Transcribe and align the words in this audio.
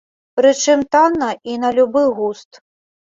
Прычым 0.39 0.79
танна 0.95 1.27
і 1.51 1.57
на 1.65 1.69
любы 1.77 2.01
густ. 2.21 2.59